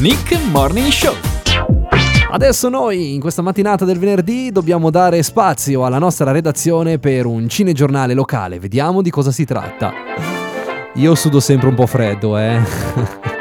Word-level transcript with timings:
Nick 0.00 0.34
Morning 0.50 0.86
Show. 0.86 1.14
Adesso 2.30 2.70
noi, 2.70 3.12
in 3.12 3.20
questa 3.20 3.42
mattinata 3.42 3.84
del 3.84 3.98
venerdì, 3.98 4.50
dobbiamo 4.50 4.88
dare 4.88 5.22
spazio 5.22 5.84
alla 5.84 5.98
nostra 5.98 6.32
redazione 6.32 6.98
per 6.98 7.26
un 7.26 7.50
cinegiornale 7.50 8.14
locale. 8.14 8.58
Vediamo 8.58 9.02
di 9.02 9.10
cosa 9.10 9.30
si 9.30 9.44
tratta. 9.44 9.92
Io 10.94 11.14
sudo 11.14 11.38
sempre 11.38 11.68
un 11.68 11.74
po' 11.74 11.86
freddo, 11.86 12.38
eh. 12.38 12.58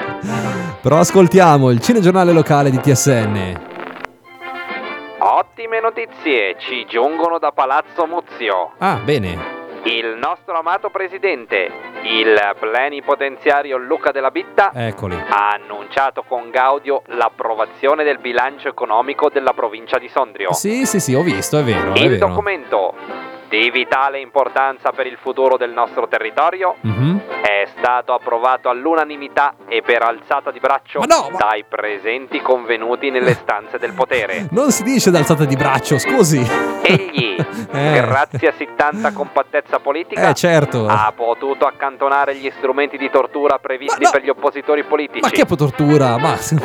Però 0.84 0.98
ascoltiamo 0.98 1.72
il 1.72 1.79
cinegiornale 1.79 2.33
locale 2.33 2.69
di 2.69 2.78
TSN. 2.78 3.62
Ottime 5.19 5.79
notizie 5.79 6.57
ci 6.60 6.85
giungono 6.89 7.39
da 7.39 7.53
Palazzo 7.53 8.05
Muzio. 8.05 8.71
Ah, 8.79 8.99
bene. 9.01 9.60
Il 9.83 10.19
nostro 10.21 10.60
amato 10.60 10.89
presidente, 10.89 11.71
il 12.10 12.55
plenipotenziario 12.60 13.78
Luca 13.78 14.12
della 14.12 14.31
Bitta, 14.31 14.71
Eccoli. 14.73 15.15
ha 15.15 15.49
annunciato 15.62 16.23
con 16.27 16.49
Gaudio 16.49 17.03
l'approvazione 17.08 18.04
del 18.04 18.17
bilancio 18.20 18.67
economico 18.67 19.30
della 19.30 19.54
provincia 19.54 19.98
di 19.98 20.08
Sondrio. 20.09 20.53
Sì, 20.53 20.86
sì, 20.86 21.00
sì, 21.00 21.14
ho 21.14 21.22
visto, 21.22 21.58
è 21.59 21.64
vero, 21.64 21.94
è 21.94 22.00
Il 22.00 22.09
vero. 22.09 22.27
documento 22.27 22.94
di 23.49 23.70
vitale 23.71 24.20
importanza 24.20 24.91
per 24.91 25.08
il 25.08 25.17
futuro 25.20 25.58
del 25.58 25.71
nostro 25.71 26.08
territorio 26.08 26.76
Mhm. 26.81 27.20
è 27.41 27.67
stato 27.77 28.13
approvato 28.13 28.70
all'unanimità 28.70 29.55
e 29.67 29.81
per 29.81 30.03
alzata 30.03 30.52
di 30.52 30.59
braccio 30.59 30.99
Ma 30.99 31.05
no, 31.08 31.30
ma- 31.31 31.38
dai 31.38 31.66
presenti 31.67 32.41
convenuti 32.41 33.09
nelle 33.09 33.34
stanze 33.34 33.77
del 33.80 33.94
potere. 33.94 34.48
Non 34.52 34.72
si 34.72 34.84
dice 34.84 35.09
d'alzata 35.12 35.45
di 35.45 35.55
braccio, 35.55 35.98
scusi. 35.98 36.38
Egli, 36.81 37.35
Eh. 37.72 37.91
grazie 38.02 38.48
a 38.49 38.53
sì 38.58 38.67
tanta 38.75 39.12
compattezza 39.13 39.80
politica, 39.80 40.30
Eh, 40.30 40.34
certo. 40.34 40.86
ha 40.88 41.11
potuto 41.16 41.66
accantonare 41.66 42.36
gli 42.36 42.52
strumenti 42.58 42.97
di 42.97 43.09
tortura 43.09 43.58
previsti 43.59 44.02
Ma 44.02 44.05
no. 44.08 44.11
per 44.11 44.23
gli 44.23 44.30
oppositori 44.30 44.84
politici. 44.84 45.20
Ma 45.22 45.30
che 45.30 45.45
tortura? 45.45 46.17
Ma 46.17 46.31
così. 46.34 46.55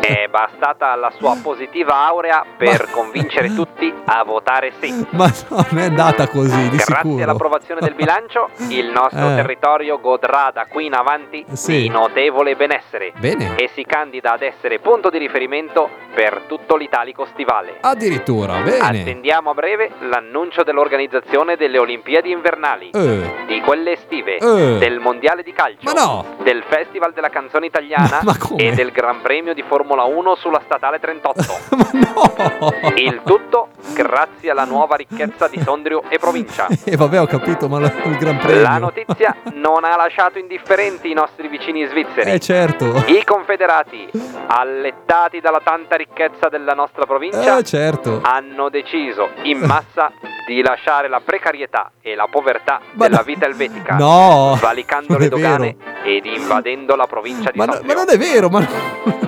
È 0.00 0.26
bastata 0.30 0.94
la 0.96 1.10
sua 1.16 1.36
positiva 1.42 2.06
aurea 2.06 2.44
per 2.56 2.88
convincere 2.92 3.54
tutti 3.54 3.92
a 4.06 4.22
votare 4.24 4.72
sì. 4.80 5.06
Ma 5.10 5.30
no, 5.48 5.66
non 5.70 5.82
è 5.82 5.89
andata 5.90 6.28
così, 6.28 6.68
di 6.68 6.76
Grazie 6.76 6.94
sicuro. 6.96 7.22
all'approvazione 7.24 7.80
del 7.80 7.94
bilancio, 7.94 8.48
il 8.68 8.86
nostro 8.90 9.30
Eh. 9.32 9.34
territorio 9.36 9.98
godrà 10.00 10.50
da 10.54 10.66
qui 10.66 10.86
in 10.86 10.94
avanti 10.94 11.44
Sì. 11.52 11.82
di 11.82 11.88
notevole 11.88 12.54
benessere 12.56 13.12
Bene. 13.18 13.56
e 13.56 13.68
si 13.74 13.84
candida 13.84 14.32
ad 14.32 14.42
essere 14.42 14.78
punto 14.78 15.10
di 15.10 15.18
riferimento 15.18 15.88
per 16.14 16.42
tutto 16.46 16.76
l'italico 16.76 17.26
stivale. 17.26 17.76
Addirittura, 17.80 18.58
bene. 18.60 19.00
Attendiamo 19.00 19.50
a 19.50 19.54
breve 19.54 19.90
l'annuncio 20.00 20.62
dell'organizzazione 20.62 21.56
delle 21.56 21.78
Olimpiadi 21.78 22.30
invernali, 22.30 22.90
Eh, 22.90 23.44
di 23.46 23.60
quelle 23.60 23.92
estive, 23.92 24.36
Eh. 24.36 24.78
del 24.78 25.00
mondiale 25.00 25.42
di 25.42 25.52
calcio, 25.52 25.92
no! 25.92 26.24
del 26.42 26.62
Festival 26.68 27.12
della 27.12 27.30
canzone 27.30 27.66
italiana 27.66 28.20
Ma- 28.22 28.36
ma 28.38 28.56
e 28.56 28.72
del 28.72 28.90
Gran 28.92 29.20
Premio 29.22 29.54
di 29.54 29.62
Formula 29.66 30.04
1 30.04 30.34
sulla 30.36 30.60
statale 30.64 30.98
38. 31.00 31.42
ma 31.76 31.90
no! 31.92 32.72
Il 32.94 33.20
tutto 33.24 33.68
grazie 33.94 34.50
alla 34.50 34.64
nuova 34.64 34.94
ricchezza 34.96 35.48
di 35.48 35.60
Sondrio 35.80 36.02
e 36.10 36.18
provincia. 36.18 36.66
E 36.84 36.96
vabbè, 36.96 37.20
ho 37.20 37.26
capito, 37.26 37.68
ma 37.68 37.78
la- 37.78 37.92
il 38.04 38.16
Gran 38.18 38.36
Premio. 38.38 38.62
La 38.62 38.78
notizia 38.78 39.34
non 39.54 39.84
ha 39.84 39.96
lasciato 39.96 40.38
indifferenti 40.38 41.10
i 41.10 41.14
nostri 41.14 41.48
vicini 41.48 41.86
svizzeri. 41.86 42.30
Eh, 42.32 42.38
certo. 42.38 43.04
I 43.06 43.22
confederati, 43.24 44.08
allettati 44.48 45.40
dalla 45.40 45.60
tanta 45.62 45.96
ricchezza 45.96 46.48
della 46.48 46.74
nostra 46.74 47.06
provincia, 47.06 47.58
Eh, 47.58 47.62
certo. 47.62 48.20
hanno 48.22 48.68
deciso 48.68 49.30
in 49.42 49.58
massa 49.60 50.10
di 50.54 50.62
lasciare 50.62 51.06
la 51.08 51.20
precarietà 51.24 51.92
e 52.02 52.16
la 52.16 52.26
povertà 52.28 52.80
Ma 52.94 53.04
della 53.06 53.18
no. 53.18 53.22
vita 53.22 53.46
elvetica, 53.46 53.94
No! 53.94 54.58
valicando 54.60 55.16
le 55.16 55.28
dogane 55.28 55.76
vero. 55.78 56.08
ed 56.08 56.26
invadendo 56.26 56.96
la 56.96 57.06
provincia 57.06 57.52
di 57.52 57.58
Ma, 57.58 57.66
no- 57.66 57.78
ma 57.84 57.92
non 57.94 58.06
è 58.08 58.16
vero, 58.18 58.48
ma 58.48 58.58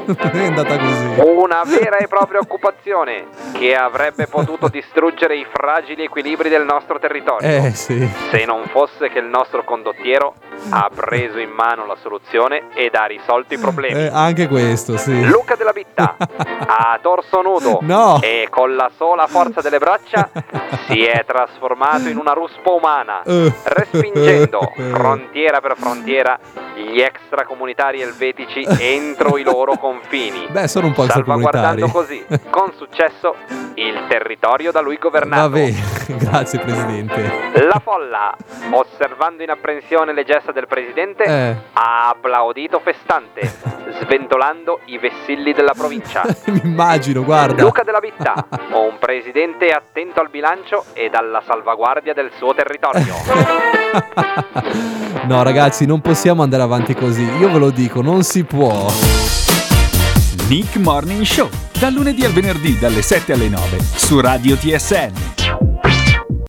non 0.05 0.17
è 0.33 0.47
andata 0.47 0.77
così. 0.77 1.21
Una 1.25 1.63
vera 1.65 1.99
e 1.99 2.09
propria 2.09 2.41
occupazione 2.41 3.27
che 3.53 3.77
avrebbe 3.77 4.27
potuto 4.27 4.67
distruggere 4.67 5.37
i 5.37 5.47
fragili 5.49 6.03
equilibri 6.03 6.49
del 6.49 6.65
nostro 6.65 6.99
territorio. 6.99 7.47
Eh, 7.49 7.71
sì. 7.71 8.05
Se 8.31 8.45
non 8.45 8.65
fosse 8.73 9.09
che 9.11 9.21
il 9.21 9.27
nostro 9.27 9.63
condottiero 9.63 10.35
ha 10.71 10.91
preso 10.93 11.39
in 11.39 11.51
mano 11.51 11.87
la 11.87 11.97
soluzione 12.03 12.65
ed 12.75 12.95
ha 12.97 13.05
risolto 13.05 13.55
i 13.55 13.59
problemi. 13.59 14.01
Eh, 14.01 14.11
anche 14.13 14.49
questo, 14.49 14.97
sì. 14.97 15.25
Luca 15.25 15.55
della 15.55 15.73
Bitta, 15.73 16.17
a 16.67 16.99
torso 17.01 17.41
nudo 17.43 17.79
No. 17.83 18.19
e 18.23 18.49
con 18.51 18.75
la 18.75 18.91
sola 18.97 19.27
forza 19.29 19.61
delle 19.61 19.79
braccia, 19.79 20.29
si 20.89 21.05
è 21.05 21.12
trasformato 21.27 22.09
in 22.09 22.17
una 22.17 22.33
ruspa 22.33 22.71
umana, 22.71 23.23
Eh. 23.25 23.53
respingendo 23.65 24.73
frontiera 24.93 25.61
per 25.61 25.77
frontiera 25.77 26.39
gli 26.75 27.01
extracomunitari 27.01 28.01
elvetici 28.01 28.67
entro 28.79 29.37
i 29.37 29.43
loro 29.43 29.77
confini. 29.77 30.47
Beh, 30.51 30.69
sono 30.69 30.87
un 30.87 30.93
po' 30.95 31.07
salvaguardando 31.07 31.89
così 31.89 32.25
con 32.51 32.73
successo 32.77 33.35
il 33.75 34.05
territorio 34.09 34.71
da 34.73 34.81
lui 34.81 34.97
governato. 34.99 35.49
Vabbè, 35.51 35.71
grazie 36.19 36.59
Presidente. 36.61 37.51
La 37.67 37.81
folla, 37.83 38.35
osservando 38.71 39.43
in 39.43 39.51
apprensione 39.51 40.13
le 40.13 40.25
gesta 40.25 40.53
del 40.53 40.67
presidente, 40.67 41.25
Eh. 41.25 41.57
ha 41.75 42.09
applaudito 42.09 42.79
festante, 42.81 43.41
sventolando 44.01 44.81
i 44.87 44.99
vessilli 44.99 45.53
della 45.53 45.73
provincia. 45.77 46.23
Mi 46.47 46.61
immagino, 46.65 47.23
guarda. 47.25 47.63
Luca 47.63 47.83
della 47.83 48.01
Bitta, 48.01 48.35
un 48.73 48.99
presidente 48.99 49.71
attento 49.71 50.21
al 50.21 50.29
bilancio 50.29 50.85
ed 51.05 51.15
alla 51.15 51.43
salvaguardia 51.45 52.15
del 52.15 52.31
suo 52.37 52.55
territorio. 52.55 53.15
No, 55.25 55.43
ragazzi, 55.45 55.87
non 55.87 56.01
possiamo 56.01 56.43
andare 56.43 56.63
avanti 56.63 56.95
così. 56.95 57.23
Io 57.23 57.51
ve 57.51 57.59
lo 57.59 57.71
dico, 57.71 58.03
non 58.03 58.25
si 58.25 58.43
può. 58.43 58.91
Nick 60.49 60.77
Morning 60.77 61.23
Show. 61.23 61.49
Dal 61.79 61.93
lunedì 61.93 62.25
al 62.25 62.33
venerdì 62.33 62.77
dalle 62.79 63.03
7 63.03 63.33
alle 63.33 63.49
9 63.49 63.79
su 63.79 64.21
Radio 64.21 64.57
TSN. 64.57 65.32